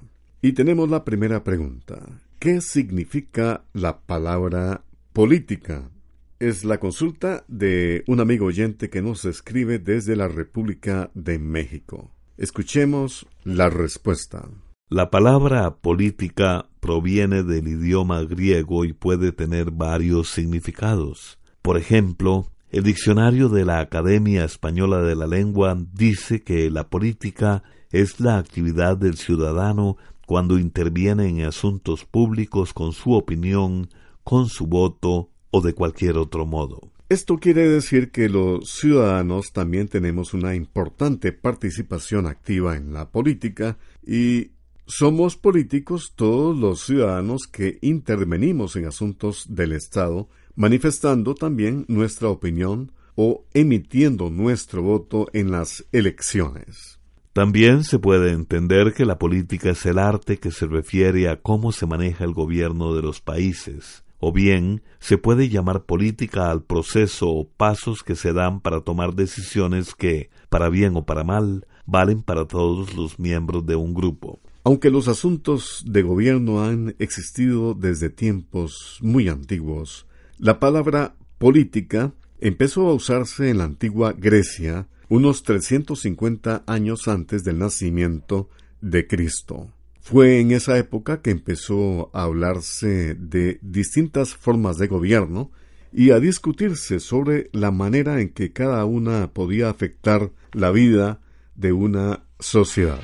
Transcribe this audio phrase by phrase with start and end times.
[0.41, 1.99] Y tenemos la primera pregunta.
[2.39, 4.81] ¿Qué significa la palabra
[5.13, 5.91] política?
[6.39, 12.11] Es la consulta de un amigo oyente que nos escribe desde la República de México.
[12.37, 14.47] Escuchemos la respuesta.
[14.87, 21.39] La palabra política proviene del idioma griego y puede tener varios significados.
[21.61, 27.63] Por ejemplo, el diccionario de la Academia Española de la Lengua dice que la política
[27.91, 33.89] es la actividad del ciudadano cuando interviene en asuntos públicos con su opinión,
[34.23, 36.91] con su voto o de cualquier otro modo.
[37.09, 43.79] Esto quiere decir que los ciudadanos también tenemos una importante participación activa en la política
[44.05, 44.51] y
[44.85, 52.91] somos políticos todos los ciudadanos que intervenimos en asuntos del Estado, manifestando también nuestra opinión
[53.15, 56.99] o emitiendo nuestro voto en las elecciones.
[57.33, 61.71] También se puede entender que la política es el arte que se refiere a cómo
[61.71, 67.29] se maneja el gobierno de los países, o bien se puede llamar política al proceso
[67.29, 72.21] o pasos que se dan para tomar decisiones que, para bien o para mal, valen
[72.21, 74.39] para todos los miembros de un grupo.
[74.63, 80.05] Aunque los asuntos de gobierno han existido desde tiempos muy antiguos,
[80.37, 87.57] la palabra política empezó a usarse en la antigua Grecia unos 350 años antes del
[87.57, 88.49] nacimiento
[88.81, 89.69] de Cristo.
[90.09, 95.51] Fue en esa época que empezó a hablarse de distintas formas de gobierno
[95.93, 101.21] y a discutirse sobre la manera en que cada una podía afectar la vida
[101.53, 102.99] de una sociedad.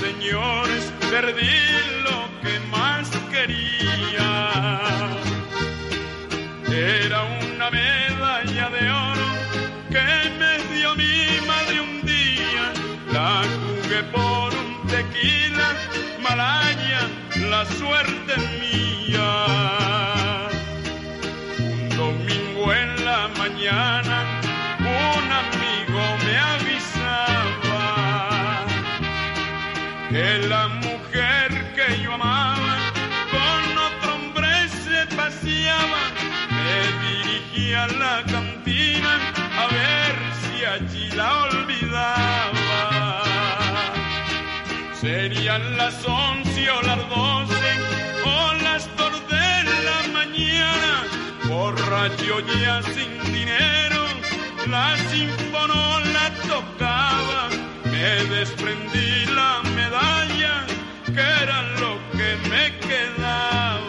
[0.00, 1.58] Señores, perdí
[2.04, 4.80] lo que más quería.
[6.68, 9.28] Era una medalla de oro
[9.90, 12.72] que me dio mi madre un día.
[13.12, 15.68] La jugué por un tequila,
[16.22, 17.08] malaya,
[17.48, 19.59] la suerte mía.
[37.80, 39.12] A la cantina
[39.62, 42.80] a ver si allí la olvidaba.
[45.00, 47.70] Serían las once o las doce
[48.36, 49.52] o las dos de
[49.88, 50.92] la mañana,
[51.48, 54.02] borracho ya sin dinero,
[54.74, 57.42] la sinfonola tocaba,
[57.84, 60.54] me desprendí la medalla,
[61.14, 63.79] que era lo que me quedaba.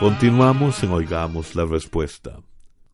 [0.00, 2.40] Continuamos en Oigamos la Respuesta.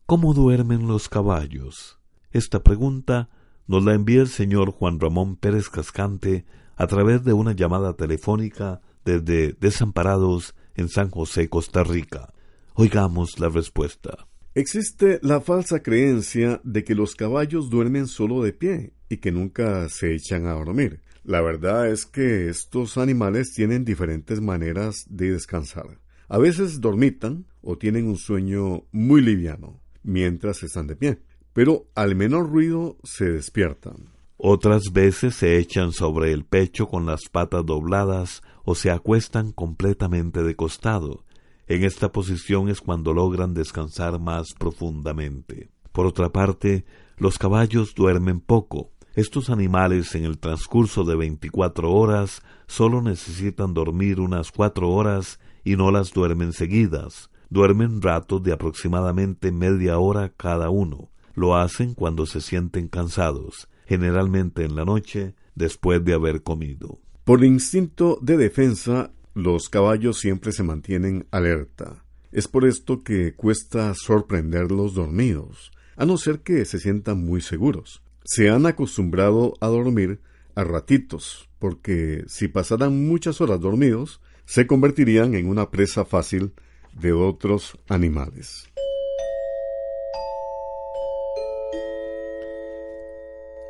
[0.05, 1.99] ¿Cómo duermen los caballos?
[2.31, 3.29] Esta pregunta
[3.65, 6.45] nos la envía el señor Juan Ramón Pérez Cascante
[6.75, 12.33] a través de una llamada telefónica desde Desamparados en San José, Costa Rica.
[12.73, 14.27] Oigamos la respuesta.
[14.53, 19.87] Existe la falsa creencia de que los caballos duermen solo de pie y que nunca
[19.89, 21.01] se echan a dormir.
[21.27, 25.99] La verdad es que estos animales tienen diferentes maneras de descansar.
[26.29, 31.19] A veces dormitan o tienen un sueño muy liviano mientras están de pie,
[31.51, 34.05] pero al menor ruido se despiertan.
[34.37, 40.43] Otras veces se echan sobre el pecho con las patas dobladas o se acuestan completamente
[40.43, 41.25] de costado.
[41.67, 45.71] En esta posición es cuando logran descansar más profundamente.
[45.91, 46.85] Por otra parte,
[47.17, 48.93] los caballos duermen poco.
[49.17, 55.75] Estos animales en el transcurso de veinticuatro horas solo necesitan dormir unas cuatro horas y
[55.75, 57.31] no las duermen seguidas.
[57.49, 61.09] Duermen ratos de aproximadamente media hora cada uno.
[61.33, 66.99] Lo hacen cuando se sienten cansados, generalmente en la noche, después de haber comido.
[67.23, 72.05] Por instinto de defensa, los caballos siempre se mantienen alerta.
[72.31, 78.03] Es por esto que cuesta sorprenderlos dormidos, a no ser que se sientan muy seguros.
[78.29, 80.19] Se han acostumbrado a dormir
[80.53, 86.51] a ratitos, porque si pasaran muchas horas dormidos, se convertirían en una presa fácil
[86.91, 88.67] de otros animales.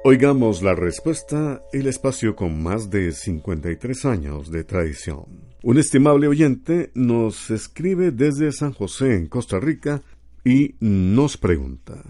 [0.04, 5.26] Oigamos la respuesta, el espacio con más de 53 años de tradición.
[5.62, 10.02] Un estimable oyente nos escribe desde San José, en Costa Rica,
[10.44, 12.02] y nos pregunta,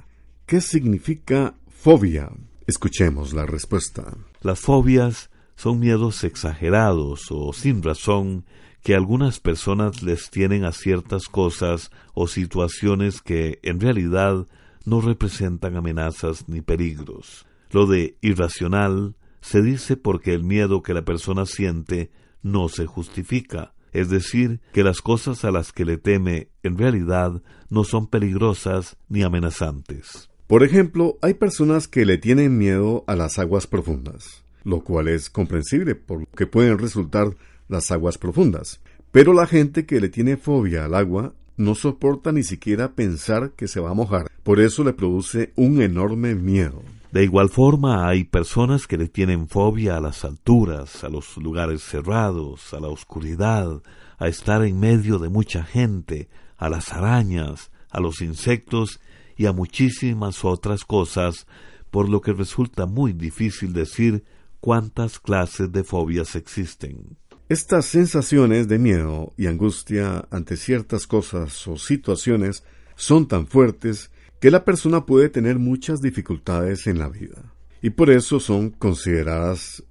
[0.45, 2.31] ¿qué significa fobia?
[2.65, 4.17] Escuchemos la respuesta.
[4.41, 8.45] Las fobias son miedos exagerados o sin razón
[8.83, 14.47] que algunas personas les tienen a ciertas cosas o situaciones que en realidad
[14.85, 17.45] no representan amenazas ni peligros.
[17.71, 23.73] Lo de irracional se dice porque el miedo que la persona siente no se justifica,
[23.93, 28.97] es decir, que las cosas a las que le teme en realidad no son peligrosas
[29.09, 30.29] ni amenazantes.
[30.47, 35.29] Por ejemplo, hay personas que le tienen miedo a las aguas profundas, lo cual es
[35.29, 37.35] comprensible porque pueden resultar
[37.67, 38.79] las aguas profundas.
[39.11, 43.67] Pero la gente que le tiene fobia al agua no soporta ni siquiera pensar que
[43.67, 46.81] se va a mojar, por eso le produce un enorme miedo.
[47.11, 51.81] De igual forma, hay personas que le tienen fobia a las alturas, a los lugares
[51.81, 53.81] cerrados, a la oscuridad,
[54.17, 59.01] a estar en medio de mucha gente, a las arañas, a los insectos
[59.37, 61.47] y a muchísimas otras cosas,
[61.91, 64.23] por lo que resulta muy difícil decir
[64.59, 67.17] cuántas clases de fobias existen.
[67.49, 72.63] Estas sensaciones de miedo y angustia ante ciertas cosas o situaciones
[72.95, 74.11] son tan fuertes
[74.41, 79.83] que la persona puede tener muchas dificultades en la vida y por eso son consideradas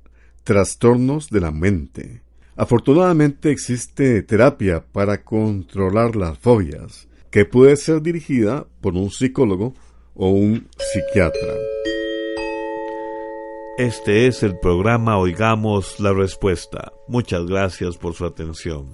[0.45, 2.23] trastornos de la mente.
[2.57, 9.75] Afortunadamente existe terapia para controlar las fobias, que puede ser dirigida por un psicólogo
[10.15, 11.53] o un psiquiatra.
[13.77, 16.95] Este es el programa Oigamos la Respuesta.
[17.09, 18.87] Muchas gracias por su atención.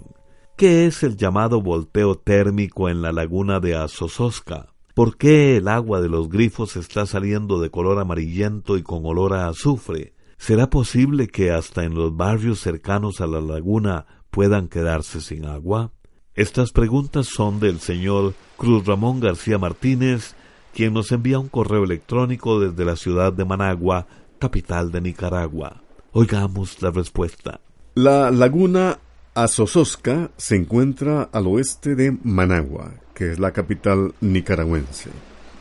[0.56, 4.74] ¿Qué es el llamado volteo térmico en la laguna de Azozosca?
[4.92, 9.34] ¿Por qué el agua de los grifos está saliendo de color amarillento y con olor
[9.34, 10.14] a azufre?
[10.36, 15.92] ¿Será posible que hasta en los barrios cercanos a la laguna puedan quedarse sin agua?
[16.34, 20.34] Estas preguntas son del señor Cruz Ramón García Martínez,
[20.72, 24.06] quien nos envía un correo electrónico desde la ciudad de Managua,
[24.38, 25.82] capital de Nicaragua.
[26.12, 27.60] Oigamos la respuesta.
[27.94, 28.98] La laguna
[29.34, 35.10] Azozosca se encuentra al oeste de Managua, que es la capital nicaragüense,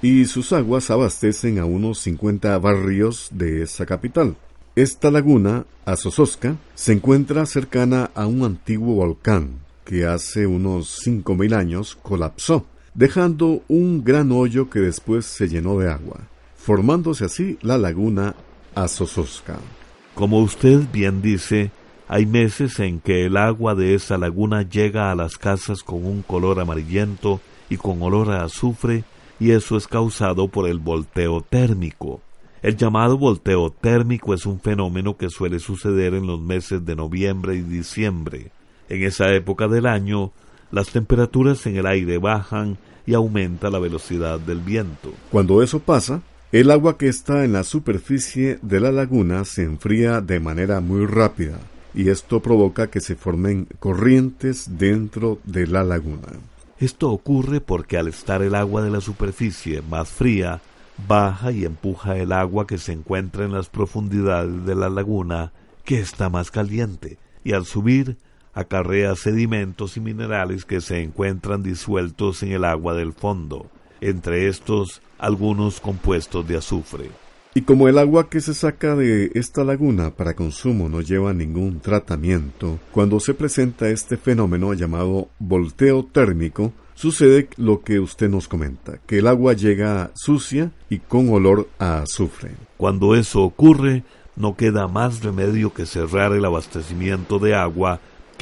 [0.01, 4.37] y sus aguas abastecen a unos 50 barrios de esa capital.
[4.77, 11.97] Esta laguna, Azozosca, se encuentra cercana a un antiguo volcán que hace unos 5.000 años
[12.01, 16.21] colapsó, dejando un gran hoyo que después se llenó de agua,
[16.55, 18.35] formándose así la laguna
[18.75, 19.59] Azozosca.
[20.15, 21.71] Como usted bien dice,
[22.07, 26.21] hay meses en que el agua de esa laguna llega a las casas con un
[26.21, 29.05] color amarillento y con olor a azufre,
[29.39, 32.21] y eso es causado por el volteo térmico.
[32.61, 37.55] El llamado volteo térmico es un fenómeno que suele suceder en los meses de noviembre
[37.55, 38.51] y diciembre.
[38.91, 40.33] En esa época del año,
[40.69, 45.13] las temperaturas en el aire bajan y aumenta la velocidad del viento.
[45.31, 50.19] Cuando eso pasa, el agua que está en la superficie de la laguna se enfría
[50.19, 51.57] de manera muy rápida
[51.93, 56.27] y esto provoca que se formen corrientes dentro de la laguna.
[56.77, 60.59] Esto ocurre porque al estar el agua de la superficie más fría,
[61.07, 65.53] baja y empuja el agua que se encuentra en las profundidades de la laguna,
[65.85, 68.17] que está más caliente, y al subir
[68.53, 73.67] acarrea sedimentos y minerales que se encuentran disueltos en el agua del fondo,
[74.01, 77.09] entre estos algunos compuestos de azufre.
[77.53, 81.81] Y como el agua que se saca de esta laguna para consumo no lleva ningún
[81.81, 88.99] tratamiento, cuando se presenta este fenómeno llamado volteo térmico, sucede lo que usted nos comenta,
[89.05, 92.51] que el agua llega sucia y con olor a azufre.
[92.77, 94.03] Cuando eso ocurre,
[94.37, 97.99] no queda más remedio que cerrar el abastecimiento de agua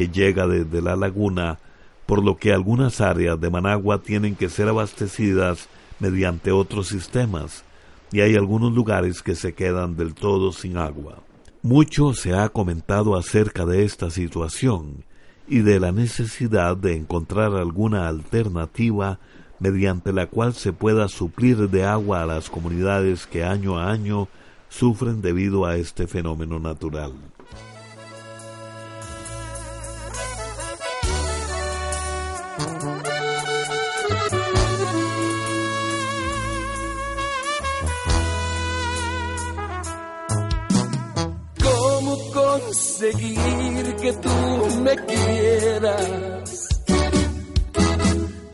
[0.08, 1.60] llega desde la laguna,
[2.06, 5.68] por lo que algunas áreas de Managua tienen que ser abastecidas
[6.00, 7.64] mediante otros sistemas,
[8.12, 11.20] y hay algunos lugares que se quedan del todo sin agua.
[11.62, 15.04] Mucho se ha comentado acerca de esta situación
[15.48, 19.20] y de la necesidad de encontrar alguna alternativa
[19.60, 24.30] mediante la cual se pueda suplir de agua a las comunidades que año a año
[24.70, 27.14] sufren debido a este fenómeno natural.
[43.12, 46.68] Conseguir que tú me quieras.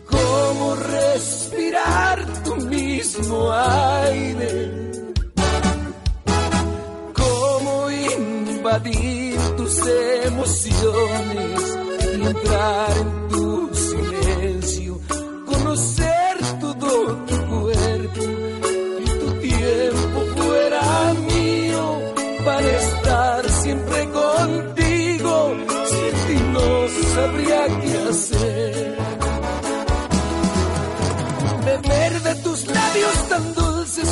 [0.10, 4.92] Cómo respirar tu mismo aire.
[7.14, 9.82] Cómo invadir tus
[10.26, 11.78] emociones
[12.18, 12.95] y entrar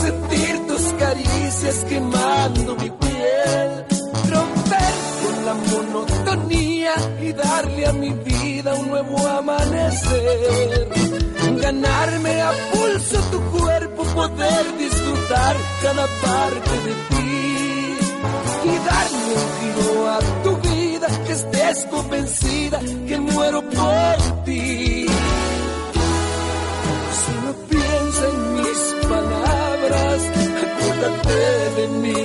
[0.03, 3.69] sentir tus caricias quemando mi piel.
[4.35, 10.89] Romper con la monotonía y darle a mi vida un nuevo amanecer.
[11.61, 17.23] Ganarme a pulso tu cuerpo, poder disfrutar cada parte de ti
[18.71, 25.02] y darle un giro a tu vida, que estés convencida que muero por ti.
[31.03, 32.23] Acuérdate de mí.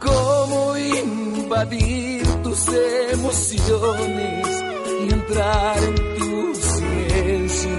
[0.00, 2.68] Cómo invadir tus
[3.12, 4.64] emociones
[5.00, 7.70] y entrar en tu silencio,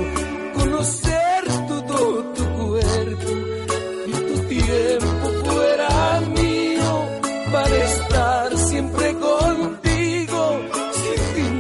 [7.51, 10.62] para estar siempre contigo.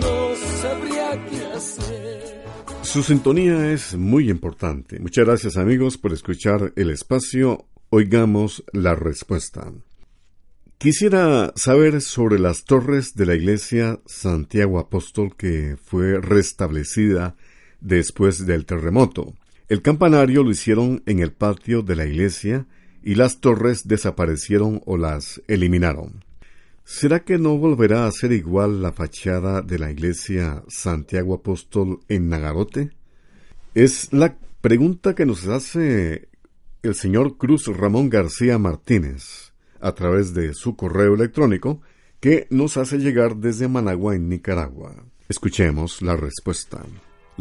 [0.01, 2.43] No sabría qué hacer.
[2.83, 4.99] Su sintonía es muy importante.
[4.99, 7.65] Muchas gracias amigos por escuchar el espacio.
[7.89, 9.71] Oigamos la respuesta.
[10.77, 17.35] Quisiera saber sobre las torres de la iglesia Santiago Apóstol que fue restablecida
[17.81, 19.33] después del terremoto.
[19.67, 22.65] El campanario lo hicieron en el patio de la iglesia
[23.03, 26.23] y las torres desaparecieron o las eliminaron.
[26.83, 32.29] ¿Será que no volverá a ser igual la fachada de la iglesia Santiago Apóstol en
[32.29, 32.89] Nagarote?
[33.75, 36.29] Es la pregunta que nos hace
[36.81, 41.81] el señor Cruz Ramón García Martínez a través de su correo electrónico
[42.19, 44.95] que nos hace llegar desde Managua en Nicaragua.
[45.29, 46.83] Escuchemos la respuesta.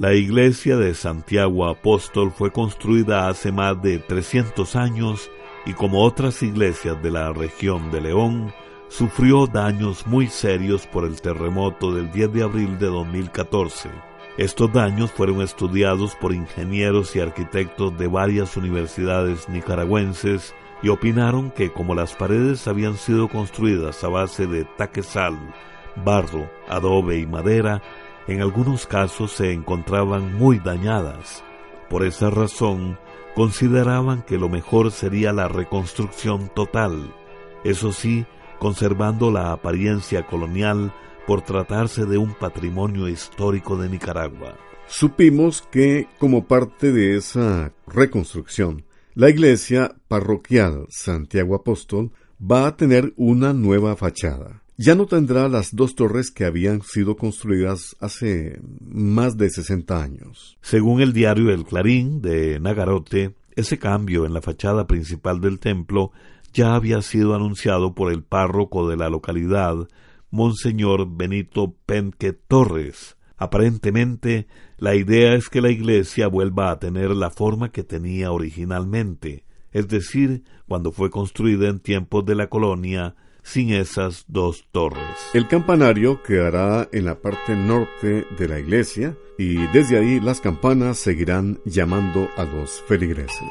[0.00, 5.28] La iglesia de Santiago Apóstol fue construida hace más de 300 años
[5.66, 8.54] y como otras iglesias de la región de León,
[8.86, 13.90] sufrió daños muy serios por el terremoto del 10 de abril de 2014.
[14.36, 21.72] Estos daños fueron estudiados por ingenieros y arquitectos de varias universidades nicaragüenses y opinaron que
[21.72, 25.36] como las paredes habían sido construidas a base de taquesal,
[26.04, 27.82] barro, adobe y madera,
[28.28, 31.42] en algunos casos se encontraban muy dañadas.
[31.88, 32.98] Por esa razón,
[33.34, 37.14] consideraban que lo mejor sería la reconstrucción total,
[37.64, 38.26] eso sí,
[38.58, 40.92] conservando la apariencia colonial
[41.26, 44.56] por tratarse de un patrimonio histórico de Nicaragua.
[44.86, 53.12] Supimos que, como parte de esa reconstrucción, la iglesia parroquial Santiago Apóstol va a tener
[53.16, 54.62] una nueva fachada.
[54.80, 60.56] Ya no tendrá las dos torres que habían sido construidas hace más de 60 años.
[60.62, 66.12] Según el diario El Clarín de Nagarote, ese cambio en la fachada principal del templo
[66.52, 69.88] ya había sido anunciado por el párroco de la localidad,
[70.30, 73.16] Monseñor Benito Penque Torres.
[73.36, 79.44] Aparentemente, la idea es que la iglesia vuelva a tener la forma que tenía originalmente,
[79.72, 83.16] es decir, cuando fue construida en tiempos de la colonia
[83.48, 85.02] sin esas dos torres.
[85.32, 90.98] El campanario quedará en la parte norte de la iglesia y desde ahí las campanas
[90.98, 93.48] seguirán llamando a los feligreses.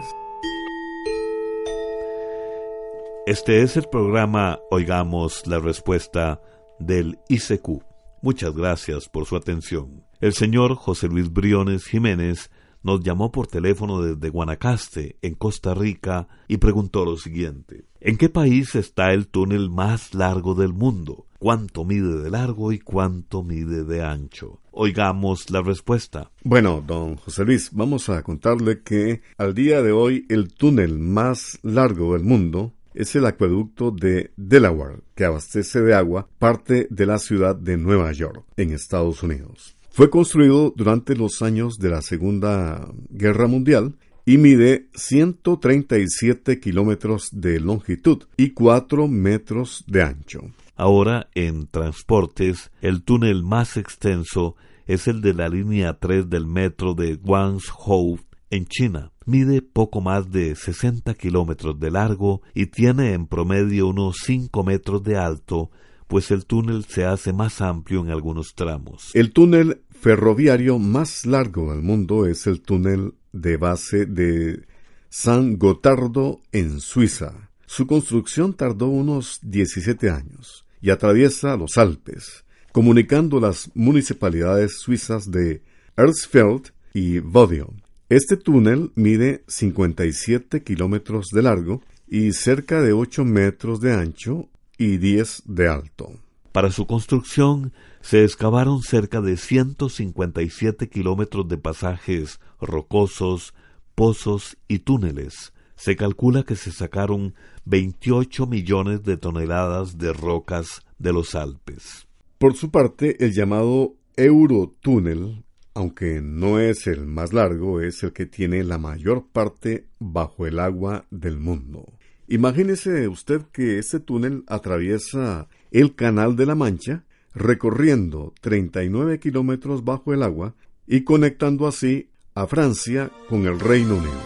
[3.25, 6.42] Este es el programa Oigamos la Respuesta
[6.77, 7.84] del ICQ.
[8.22, 10.06] Muchas gracias por su atención.
[10.22, 12.51] El señor José Luis Briones Jiménez
[12.84, 17.86] nos llamó por teléfono desde Guanacaste, en Costa Rica, y preguntó lo siguiente.
[18.00, 21.25] ¿En qué país está el túnel más largo del mundo?
[21.39, 24.62] ¿Cuánto mide de largo y cuánto mide de ancho?
[24.72, 26.31] Oigamos la respuesta.
[26.43, 31.60] Bueno, don José Luis, vamos a contarle que al día de hoy el túnel más
[31.63, 37.19] largo del mundo es el acueducto de Delaware, que abastece de agua parte de la
[37.19, 39.76] ciudad de Nueva York, en Estados Unidos.
[39.89, 47.60] Fue construido durante los años de la Segunda Guerra Mundial y mide 137 kilómetros de
[47.60, 50.41] longitud y 4 metros de ancho.
[50.75, 56.94] Ahora, en transportes, el túnel más extenso es el de la línea 3 del metro
[56.94, 58.19] de Guangzhou
[58.50, 59.12] en China.
[59.26, 65.04] Mide poco más de 60 kilómetros de largo y tiene en promedio unos 5 metros
[65.04, 65.71] de alto,
[66.08, 69.12] pues el túnel se hace más amplio en algunos tramos.
[69.13, 74.65] El túnel ferroviario más largo del mundo es el túnel de base de
[75.10, 77.50] San Gotardo en Suiza.
[77.65, 85.63] Su construcción tardó unos 17 años y atraviesa los Alpes, comunicando las municipalidades suizas de
[85.98, 87.82] Erzfeld y Vodion.
[88.10, 94.98] Este túnel mide 57 kilómetros de largo y cerca de 8 metros de ancho y
[94.98, 96.12] 10 de alto.
[96.52, 103.54] Para su construcción se excavaron cerca de 157 kilómetros de pasajes rocosos,
[103.96, 105.54] pozos y túneles.
[105.76, 107.36] Se calcula que se sacaron
[107.66, 112.08] 28 millones de toneladas de rocas de los Alpes.
[112.38, 115.44] Por su parte, el llamado Eurotúnel
[115.78, 120.60] aunque no es el más largo, es el que tiene la mayor parte bajo el
[120.60, 121.86] agua del mundo.
[122.30, 130.13] Imagínese usted que este túnel atraviesa el Canal de la Mancha, recorriendo 39 kilómetros bajo
[130.13, 130.54] el agua
[130.86, 134.22] y conectando así a Francia con el Reino Unido.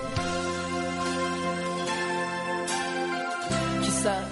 [3.81, 4.27] Quizá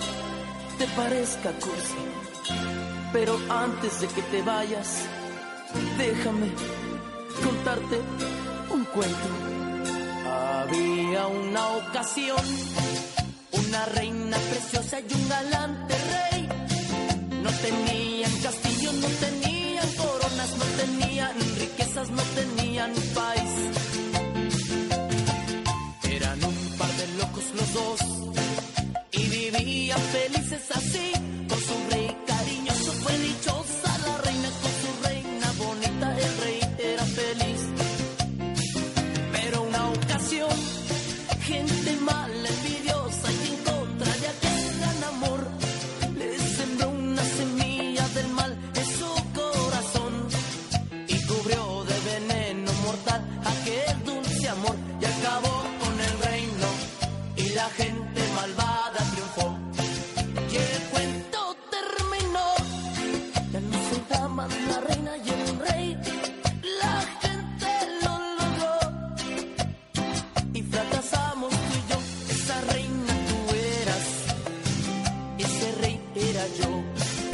[0.80, 2.04] te parezca cursi,
[3.14, 5.08] pero antes de que te vayas,
[5.98, 6.50] déjame
[7.44, 8.00] contarte
[8.74, 9.30] un cuento.
[10.26, 12.38] Había una ocasión,
[13.70, 16.50] una reina preciosa y un galante rey.
[17.44, 23.52] No tenían castillo, no tenían coronas, no tenían riquezas, no tenían país.
[26.16, 28.00] Eran un par de locos los dos
[29.12, 30.99] y vivían felices así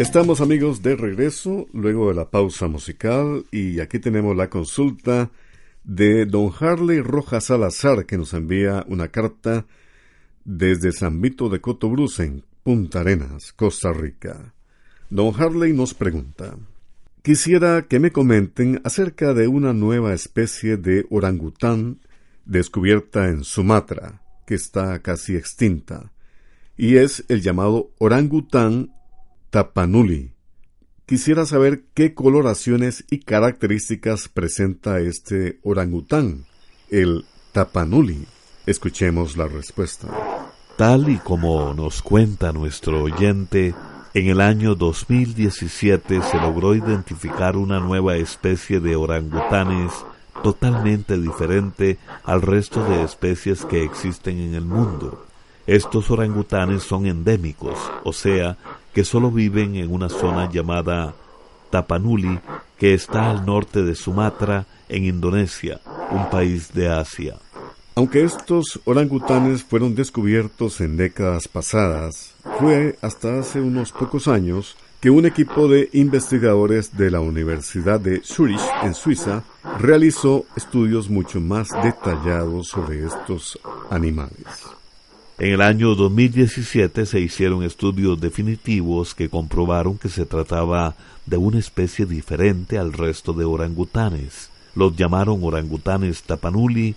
[0.05, 5.31] Estamos amigos de regreso luego de la pausa musical y aquí tenemos la consulta
[5.83, 9.65] de don Harley Rojas Salazar que nos envía una carta
[10.45, 14.53] desde San Vito de Cotobruz en Punta Arenas, Costa Rica.
[15.09, 16.55] Don Harley nos pregunta
[17.23, 21.99] Quisiera que me comenten acerca de una nueva especie de orangután
[22.45, 26.11] descubierta en Sumatra, que está casi extinta,
[26.77, 28.94] y es el llamado orangután
[29.55, 30.33] tapanuli.
[31.05, 36.43] quisiera saber qué coloraciones y características presenta este orangután,
[36.89, 38.27] el tapanuli.
[38.65, 40.09] Escuchemos la respuesta.
[40.77, 43.73] Tal y como nos cuenta nuestro oyente,
[44.13, 49.93] en el año 2017 se logró identificar una nueva especie de orangutanes
[50.43, 55.25] totalmente diferente al resto de especies que existen en el mundo.
[55.65, 58.57] Estos orangutanes son endémicos, o sea,
[58.95, 61.13] que solo viven en una zona llamada
[61.69, 62.39] Tapanuli,
[62.77, 65.81] que está al norte de Sumatra, en Indonesia,
[66.12, 67.36] un país de Asia.
[67.95, 75.10] Aunque estos orangutanes fueron descubiertos en décadas pasadas, fue hasta hace unos pocos años que
[75.10, 79.43] un equipo de investigadores de la Universidad de Zurich, en Suiza,
[79.77, 84.74] realizó estudios mucho más detallados sobre estos animales.
[85.38, 90.95] En el año 2017 se hicieron estudios definitivos que comprobaron que se trataba
[91.26, 94.50] de una especie diferente al resto de orangutanes.
[94.76, 96.95] Los llamaron orangutanes tapanuli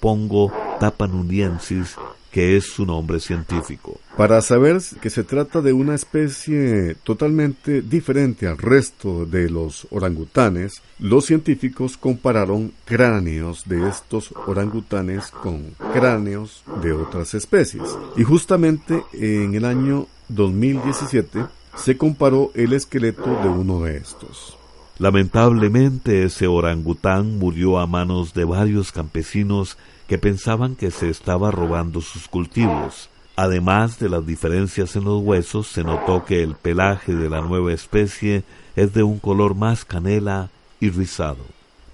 [0.00, 1.96] Pongo tapanuliensis,
[2.38, 4.00] que es su nombre científico.
[4.16, 10.80] Para saber que se trata de una especie totalmente diferente al resto de los orangutanes,
[11.00, 17.82] los científicos compararon cráneos de estos orangutanes con cráneos de otras especies.
[18.16, 24.56] Y justamente en el año 2017 se comparó el esqueleto de uno de estos.
[25.00, 29.76] Lamentablemente ese orangután murió a manos de varios campesinos
[30.08, 33.10] que pensaban que se estaba robando sus cultivos.
[33.36, 37.72] Además de las diferencias en los huesos, se notó que el pelaje de la nueva
[37.72, 38.42] especie
[38.74, 41.44] es de un color más canela y rizado.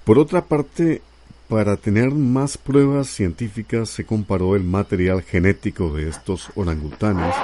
[0.05, 1.03] Por otra parte,
[1.49, 7.35] para tener más pruebas científicas se comparó el material genético de estos orangutanes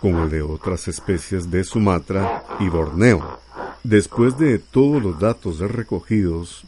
[0.00, 3.38] con el de otras especies de Sumatra y Borneo.
[3.84, 6.64] Después de todos los datos recogidos,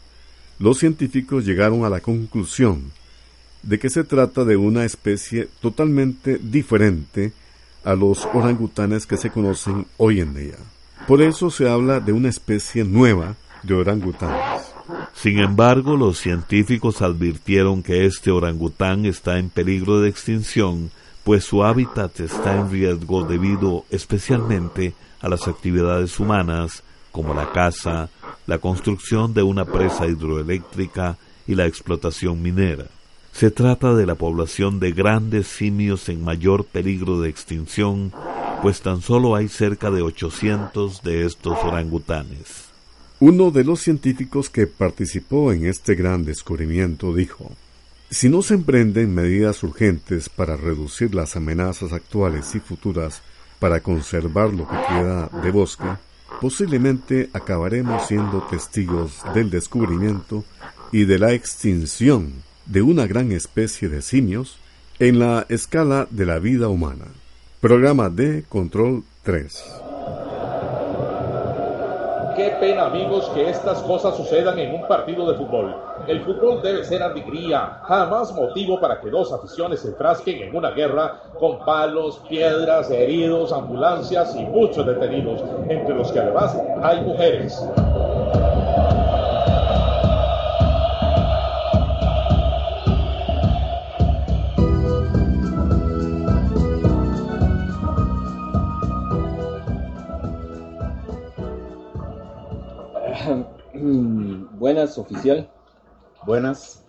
[0.59, 2.91] los científicos llegaron a la conclusión
[3.63, 7.33] de que se trata de una especie totalmente diferente
[7.83, 10.57] a los orangutanes que se conocen hoy en día.
[11.07, 14.73] Por eso se habla de una especie nueva de orangutanes.
[15.13, 20.91] Sin embargo, los científicos advirtieron que este orangután está en peligro de extinción,
[21.23, 28.09] pues su hábitat está en riesgo debido especialmente a las actividades humanas como la caza,
[28.47, 32.87] la construcción de una presa hidroeléctrica y la explotación minera.
[33.33, 38.13] Se trata de la población de grandes simios en mayor peligro de extinción,
[38.61, 42.65] pues tan solo hay cerca de 800 de estos orangutanes.
[43.19, 47.51] Uno de los científicos que participó en este gran descubrimiento dijo,
[48.11, 53.23] si no se emprenden medidas urgentes para reducir las amenazas actuales y futuras
[53.57, 55.87] para conservar lo que queda de bosque,
[56.39, 60.43] posiblemente acabaremos siendo testigos del descubrimiento
[60.91, 62.31] y de la extinción
[62.65, 64.57] de una gran especie de simios
[64.99, 67.05] en la escala de la vida humana.
[67.59, 69.63] Programa de Control 3.
[72.35, 75.75] Qué pena amigos que estas cosas sucedan en un partido de fútbol.
[76.07, 80.71] El fútbol debe ser alegría, jamás motivo para que dos aficiones se enfrasquen en una
[80.71, 87.63] guerra con palos, piedras, heridos, ambulancias y muchos detenidos, entre los que además hay mujeres.
[104.97, 105.49] Oficial.
[106.25, 106.83] Buenas.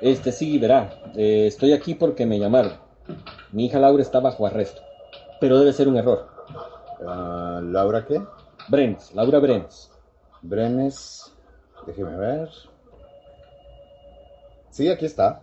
[0.00, 1.02] Este sí, verá.
[1.14, 2.72] Eh, estoy aquí porque me llamaron.
[3.52, 4.82] Mi hija Laura está bajo arresto.
[5.40, 6.28] Pero debe ser un error.
[7.06, 8.22] Ah, ¿Laura qué?
[8.68, 9.90] Brenes, Laura Brenes.
[10.42, 11.32] Brenes.
[11.86, 12.48] Déjeme ver.
[14.70, 15.42] Sí, aquí está.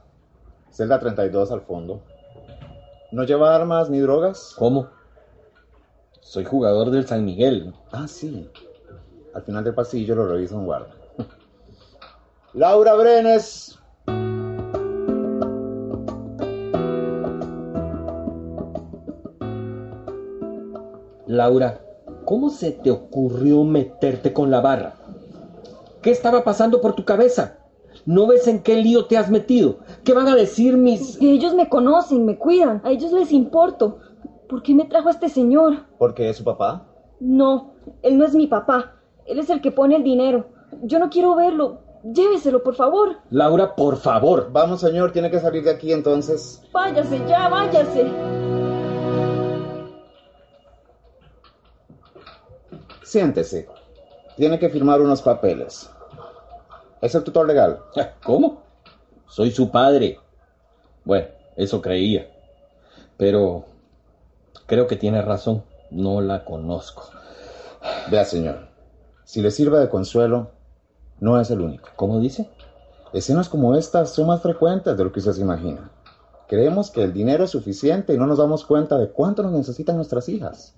[0.72, 2.02] Celda 32 al fondo.
[3.12, 4.54] ¿No lleva armas ni drogas?
[4.58, 4.88] ¿Cómo?
[6.22, 7.74] Soy jugador del San Miguel.
[7.92, 8.50] Ah, sí.
[9.34, 10.97] Al final del pasillo lo reviso en guarda.
[12.58, 13.78] Laura Brenes.
[21.28, 21.80] Laura,
[22.26, 24.96] ¿cómo se te ocurrió meterte con la barra?
[26.02, 27.60] ¿Qué estaba pasando por tu cabeza?
[28.08, 29.78] ¿No ves en qué lío te has metido?
[30.04, 31.22] ¿Qué van a decir mis...
[31.22, 34.00] Ellos me conocen, me cuidan, a ellos les importo.
[34.50, 35.86] ¿Por qué me trajo a este señor?
[36.00, 36.88] ¿Porque es su papá?
[37.20, 38.96] No, él no es mi papá.
[39.28, 40.48] Él es el que pone el dinero.
[40.82, 41.86] Yo no quiero verlo.
[42.14, 43.18] Lléveselo, por favor.
[43.32, 44.50] Laura, por favor.
[44.52, 46.62] Vamos, señor, tiene que salir de aquí entonces.
[46.72, 48.06] Váyase ya, váyase.
[53.04, 53.68] Siéntese.
[54.38, 55.90] Tiene que firmar unos papeles.
[57.02, 57.80] ¿Es el tutor legal?
[58.24, 58.64] ¿Cómo?
[59.28, 60.18] Soy su padre.
[61.04, 62.30] Bueno, eso creía.
[63.18, 63.66] Pero
[64.66, 65.64] creo que tiene razón.
[65.92, 67.10] No la conozco.
[68.10, 68.68] Vea, señor.
[69.26, 70.52] Si le sirve de consuelo,
[71.20, 71.90] no es el único.
[71.96, 72.50] ¿Cómo dice?
[73.14, 75.92] Escenas como estas son más frecuentes de lo que usted se imagina.
[76.48, 79.96] Creemos que el dinero es suficiente y no nos damos cuenta de cuánto nos necesitan
[79.96, 80.74] nuestras hijas.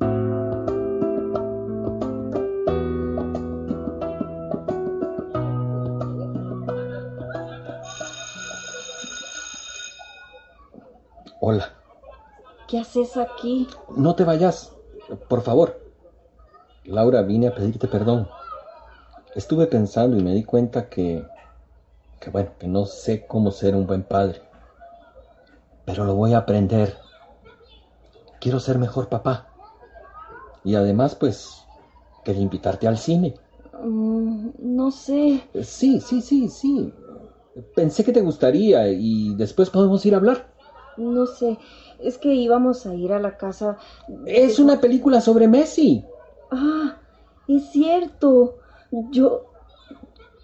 [11.42, 11.70] Hola.
[12.68, 13.68] ¿Qué haces aquí?
[13.96, 14.72] No te vayas,
[15.28, 15.80] por favor.
[16.86, 18.28] Laura, vine a pedirte perdón.
[19.34, 21.32] Estuve pensando y me di cuenta que,
[22.20, 24.44] que bueno, que no sé cómo ser un buen padre.
[25.84, 26.98] Pero lo voy a aprender.
[28.42, 29.54] Quiero ser mejor papá.
[30.64, 31.68] Y además, pues,
[32.24, 33.42] quería invitarte al cine.
[33.74, 35.42] Mm, no sé.
[35.64, 36.96] Sí, sí, sí, sí.
[37.76, 40.56] Pensé que te gustaría y después podemos ir a hablar.
[40.98, 41.58] No sé.
[41.98, 43.78] Es que íbamos a ir a la casa.
[44.26, 46.12] Es una película sobre Messi.
[46.52, 47.00] Ah,
[47.48, 48.60] es cierto.
[48.92, 49.46] Yo.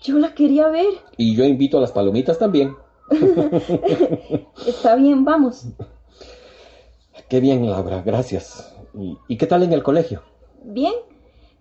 [0.01, 0.93] Yo la quería ver.
[1.17, 2.75] Y yo invito a las palomitas también.
[4.67, 5.67] Está bien, vamos.
[7.27, 8.75] Qué bien, Laura, gracias.
[8.93, 10.21] ¿Y, ¿Y, qué tal en el colegio?
[10.63, 10.93] Bien.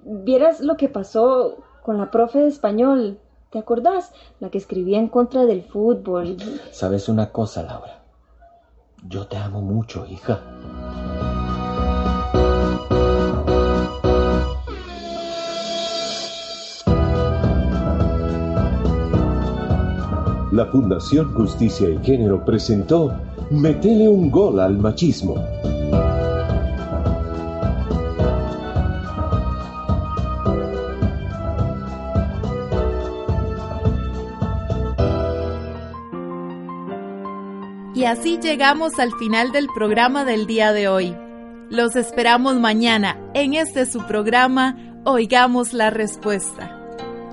[0.03, 3.19] Vieras lo que pasó con la profe de español.
[3.51, 4.13] ¿Te acordás?
[4.41, 6.37] La que escribía en contra del fútbol.
[6.71, 8.03] ¿Sabes una cosa, Laura?
[9.07, 10.43] Yo te amo mucho, hija.
[20.55, 23.13] La Fundación Justicia y Género presentó
[23.51, 25.35] Metele un gol al machismo.
[37.97, 41.17] Y así llegamos al final del programa del día de hoy.
[41.69, 46.74] Los esperamos mañana en este su programa Oigamos la Respuesta.